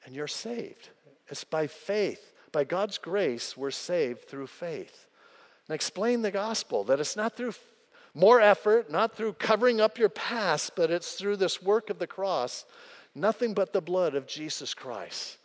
[0.04, 0.90] and you're saved.
[1.28, 2.32] It's by faith.
[2.52, 5.06] By God's grace, we're saved through faith.
[5.68, 7.54] And explain the gospel that it's not through
[8.12, 12.08] more effort, not through covering up your past, but it's through this work of the
[12.08, 12.64] cross,
[13.14, 15.38] nothing but the blood of Jesus Christ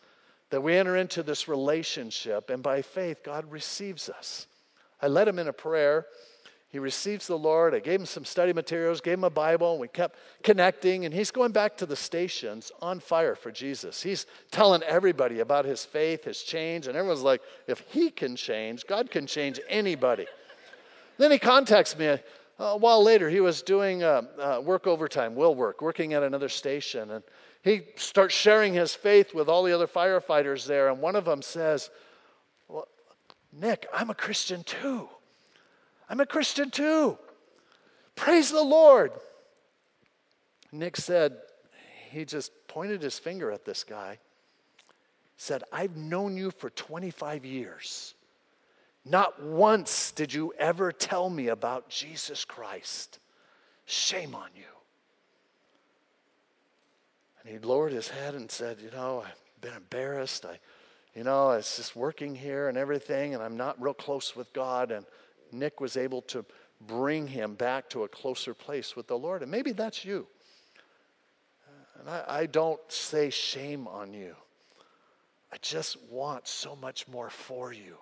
[0.49, 4.47] that we enter into this relationship, and by faith, God receives us.
[5.01, 6.05] I led him in a prayer.
[6.69, 7.73] He receives the Lord.
[7.73, 11.05] I gave him some study materials, gave him a Bible, and we kept connecting.
[11.05, 14.03] And he's going back to the stations on fire for Jesus.
[14.03, 18.86] He's telling everybody about his faith, his change, and everyone's like, if he can change,
[18.88, 20.26] God can change anybody.
[21.17, 22.17] then he contacts me.
[22.59, 26.49] A while later, he was doing uh, uh, work overtime, will work, working at another
[26.49, 27.11] station.
[27.11, 27.24] And
[27.66, 31.41] he starts sharing his faith with all the other firefighters there, and one of them
[31.41, 31.89] says,
[32.68, 32.88] Well,
[33.51, 35.09] Nick, I'm a Christian too.
[36.07, 37.18] I'm a Christian too.
[38.16, 39.11] Praise the Lord.
[40.72, 41.38] Nick said,
[42.11, 44.20] he just pointed his finger at this guy,
[45.36, 48.13] said, I've known you for 25 years.
[49.03, 53.20] Not once did you ever tell me about Jesus Christ.
[53.86, 54.74] Shame on you.
[57.46, 60.46] And he lowered his head and said, You know, I've been embarrassed.
[60.46, 60.58] I,
[61.16, 64.91] you know, it's just working here and everything, and I'm not real close with God.
[64.91, 65.06] And
[65.52, 66.43] Nick was able to
[66.82, 69.43] bring him back to a closer place with the Lord.
[69.43, 70.28] And maybe that's you.
[72.00, 74.36] And I, I don't say shame on you.
[75.54, 77.98] I just want so much more for you.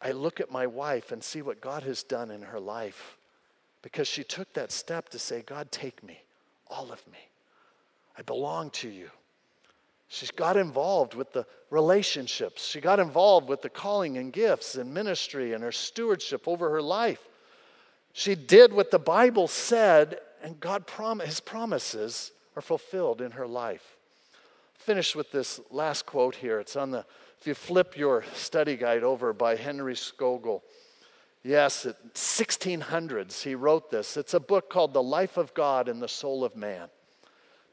[0.00, 3.16] I look at my wife and see what God has done in her life
[3.82, 6.20] because she took that step to say, God, take me,
[6.68, 7.18] all of me.
[8.18, 9.10] I belong to you.
[10.08, 12.66] She's got involved with the relationships.
[12.66, 16.82] She got involved with the calling and gifts and ministry and her stewardship over her
[16.82, 17.28] life.
[18.12, 23.46] She did what the Bible said, and God prom- his promises are fulfilled in her
[23.46, 23.96] life.
[24.74, 26.58] Finish with this last quote here.
[26.58, 27.04] It's on the,
[27.38, 30.62] if you flip your study guide over by Henry Scougal.
[31.44, 34.16] Yes, in 1600s he wrote this.
[34.16, 36.88] It's a book called The Life of God and the Soul of Man.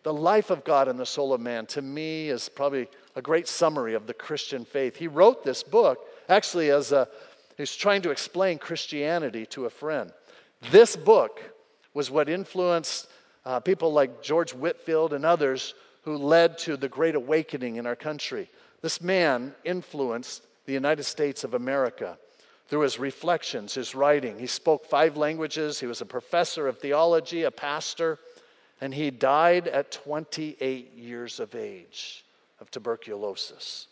[0.06, 3.47] The life of God and the soul of man, to me, is probably a great
[3.47, 4.95] summary of the Christian faith.
[4.95, 5.97] He wrote this book
[6.30, 7.08] actually as a,
[7.58, 10.12] he's trying to explain Christianity to a friend.
[10.70, 11.41] This book
[11.95, 13.08] was what influenced
[13.47, 17.95] uh, people like George Whitefield and others who led to the Great Awakening in our
[17.95, 18.47] country.
[18.84, 22.20] This man influenced the United States of America
[22.68, 24.38] through his reflections, his writing.
[24.38, 28.20] He spoke five languages, he was a professor of theology, a pastor,
[28.86, 32.24] and he died at 28 years of age
[32.60, 33.88] of tuberculosis.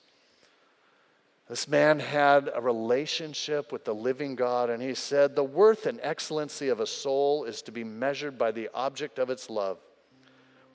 [1.49, 5.99] This man had a relationship with the living God, and he said, The worth and
[6.03, 9.79] excellency of a soul is to be measured by the object of its love.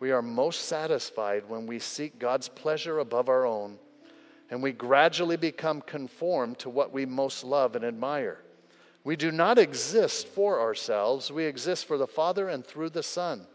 [0.01, 3.79] We are most satisfied when we seek God's pleasure above our own,
[4.51, 8.41] and we gradually become conformed to what we most love and admire.
[9.05, 13.47] We do not exist for ourselves, we exist for the Father and through the Son.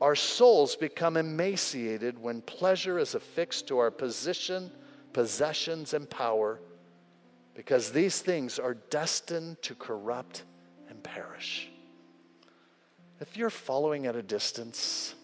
[0.00, 4.70] Our souls become emaciated when pleasure is affixed to our position,
[5.12, 6.60] possessions, and power,
[7.54, 10.44] because these things are destined to corrupt
[10.90, 11.70] and perish.
[13.20, 15.14] If you're following at a distance,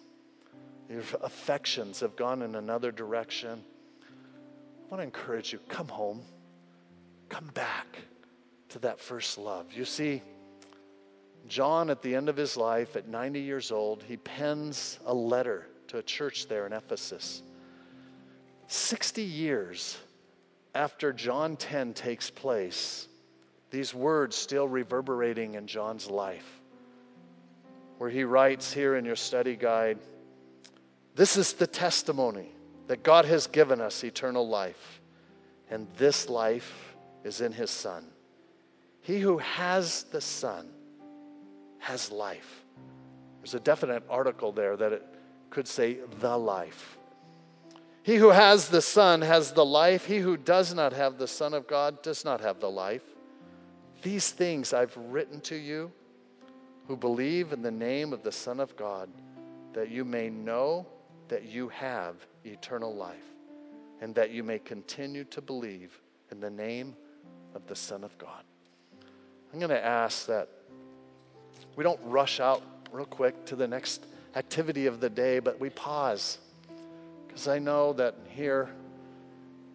[0.89, 3.63] your affections have gone in another direction,
[4.03, 6.23] I want to encourage you come home,
[7.29, 7.99] come back
[8.71, 9.73] to that first love.
[9.75, 10.23] You see,
[11.49, 15.67] John, at the end of his life, at 90 years old, he pens a letter
[15.89, 17.43] to a church there in Ephesus.
[18.69, 19.99] 60 years
[20.75, 23.09] after John 10 takes place,
[23.71, 26.61] these words still reverberating in John's life,
[27.99, 29.99] where he writes here in your study guide
[31.15, 32.49] This is the testimony
[32.87, 35.01] that God has given us eternal life,
[35.71, 38.05] and this life is in his Son.
[39.03, 40.69] He who has the Son,
[41.83, 42.65] has life.
[43.41, 45.05] There's a definite article there that it
[45.51, 46.97] could say the life.
[48.05, 50.07] He who has the Son has the life.
[50.07, 53.03] He who does not have the Son of God does not have the life.
[54.03, 55.91] These things I've written to you
[56.87, 59.09] who believe in the name of the Son of God,
[59.73, 60.87] that you may know
[61.29, 62.15] that you have
[62.45, 63.17] eternal life,
[64.01, 66.95] and that you may continue to believe in the name
[67.55, 68.43] of the Son of God.
[69.53, 70.49] I'm going to ask that
[71.77, 75.71] we don't rush out real quick to the next activity of the day, but we
[75.71, 76.39] pause.
[77.27, 78.69] Because I know that here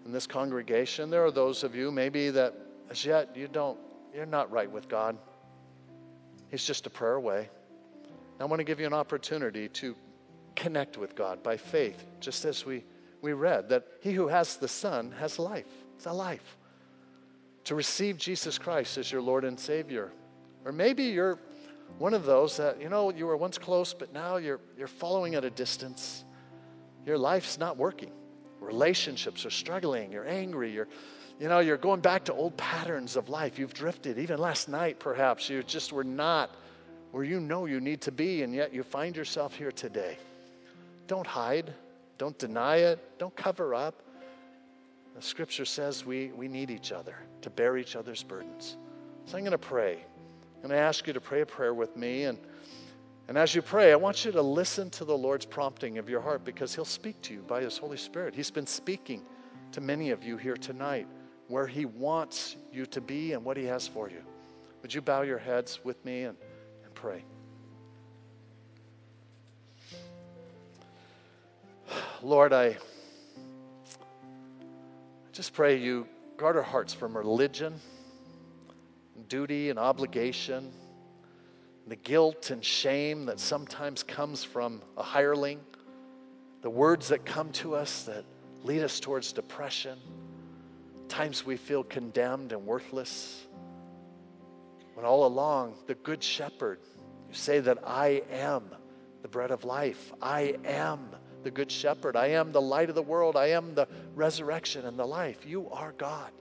[0.05, 2.53] in this congregation, there are those of you maybe that
[2.89, 3.77] as yet you don't,
[4.13, 5.17] you're not right with God.
[6.49, 7.49] He's just a prayer away.
[8.39, 9.95] I want to give you an opportunity to
[10.55, 12.83] connect with God by faith, just as we,
[13.21, 15.65] we read that he who has the Son has life.
[15.95, 16.57] It's a life.
[17.65, 20.11] To receive Jesus Christ as your Lord and Savior.
[20.63, 21.39] Or maybe you're
[21.97, 25.35] one of those that, you know, you were once close, but now you're, you're following
[25.35, 26.23] at a distance.
[27.05, 28.11] Your life's not working.
[28.59, 30.11] Relationships are struggling.
[30.11, 30.71] You're angry.
[30.71, 30.88] You're,
[31.39, 33.57] you know, you're going back to old patterns of life.
[33.57, 34.17] You've drifted.
[34.19, 36.51] Even last night, perhaps, you just were not
[37.11, 40.17] where you know you need to be, and yet you find yourself here today.
[41.07, 41.73] Don't hide.
[42.17, 42.99] Don't deny it.
[43.17, 44.01] Don't cover up.
[45.15, 48.77] The scripture says we, we need each other to bear each other's burdens.
[49.25, 49.99] So I'm going to pray.
[50.61, 52.23] Going to ask you to pray a prayer with me.
[52.23, 52.37] And,
[53.27, 56.21] and as you pray, I want you to listen to the Lord's prompting of your
[56.21, 58.33] heart because He'll speak to you by His Holy Spirit.
[58.33, 59.23] He's been speaking
[59.71, 61.07] to many of you here tonight
[61.47, 64.21] where He wants you to be and what He has for you.
[64.81, 66.37] Would you bow your heads with me and,
[66.83, 67.23] and pray?
[72.23, 72.77] Lord, I
[75.31, 77.79] just pray you guard our hearts from religion
[79.28, 80.72] duty and obligation,
[81.88, 85.59] the guilt and shame that sometimes comes from a hireling,
[86.61, 88.26] the words that come to us that
[88.63, 89.97] lead us towards depression,
[91.07, 93.45] times we feel condemned and worthless.
[94.93, 96.80] When all along, the Good Shepherd,
[97.30, 98.63] you say that I am
[99.22, 101.09] the bread of life, I am
[101.43, 104.97] the Good Shepherd, I am the light of the world, I am the resurrection and
[104.97, 105.45] the life.
[105.45, 106.32] You are God.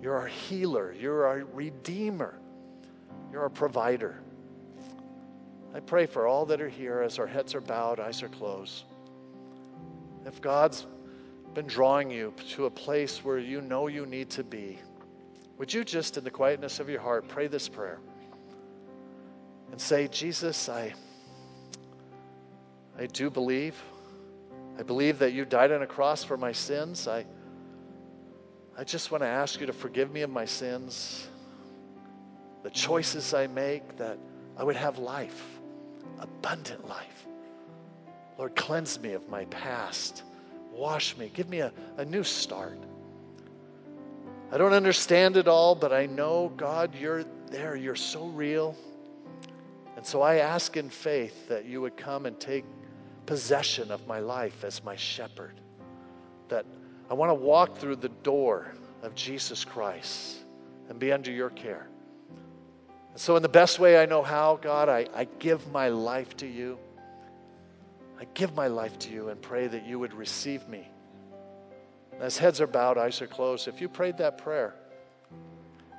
[0.00, 2.38] You're our healer, you're our redeemer,
[3.30, 4.20] you're our provider.
[5.74, 8.84] I pray for all that are here as our heads are bowed, eyes are closed.
[10.26, 10.86] If God's
[11.54, 14.78] been drawing you to a place where you know you need to be,
[15.58, 18.00] would you just, in the quietness of your heart, pray this prayer
[19.70, 20.92] and say, Jesus, I,
[22.98, 23.80] I do believe.
[24.78, 27.08] I believe that you died on a cross for my sins.
[27.08, 27.24] I,
[28.76, 31.28] I just want to ask you to forgive me of my sins,
[32.62, 34.18] the choices I make, that
[34.56, 35.60] I would have life,
[36.18, 37.26] abundant life.
[38.38, 40.22] Lord, cleanse me of my past.
[40.72, 41.30] Wash me.
[41.34, 42.78] Give me a, a new start.
[44.50, 47.76] I don't understand it all, but I know, God, you're there.
[47.76, 48.74] You're so real.
[49.96, 52.64] And so I ask in faith that you would come and take
[53.26, 55.60] possession of my life as my shepherd.
[56.48, 56.64] That
[57.10, 58.72] I want to walk through the door
[59.02, 60.38] of Jesus Christ
[60.88, 61.86] and be under your care.
[63.10, 66.36] And so, in the best way I know how, God, I, I give my life
[66.38, 66.78] to you.
[68.18, 70.88] I give my life to you and pray that you would receive me.
[72.20, 74.74] As heads are bowed, eyes are closed, if you prayed that prayer,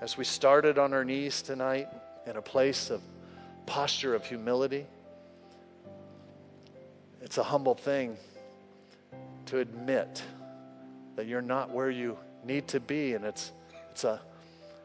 [0.02, 1.88] as we started on our knees tonight
[2.26, 3.02] in a place of
[3.66, 4.86] posture of humility,
[7.22, 8.18] it's a humble thing
[9.46, 10.24] to admit
[11.16, 13.14] that you're not where you need to be.
[13.14, 13.52] And it's,
[13.92, 14.22] it's, a,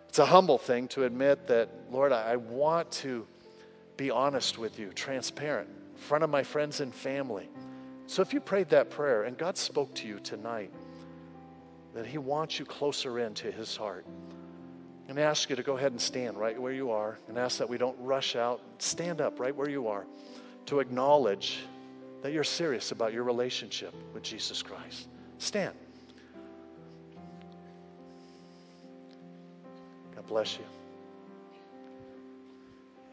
[0.09, 3.27] it's a humble thing to admit that, Lord, I, I want to
[3.97, 7.49] be honest with you, transparent, in front of my friends and family.
[8.07, 10.73] So if you prayed that prayer and God spoke to you tonight,
[11.95, 14.07] that He wants you closer into His heart,
[15.09, 17.69] and ask you to go ahead and stand right where you are and ask that
[17.69, 18.61] we don't rush out.
[18.79, 20.07] Stand up right where you are
[20.67, 21.61] to acknowledge
[22.23, 25.09] that you're serious about your relationship with Jesus Christ.
[25.39, 25.75] Stand.
[30.19, 30.65] God bless you.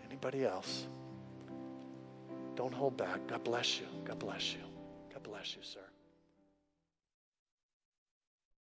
[0.07, 0.87] Anybody else?
[2.55, 3.27] Don't hold back.
[3.27, 3.85] God bless you.
[4.05, 4.61] God bless you.
[5.13, 5.85] God bless you, sir.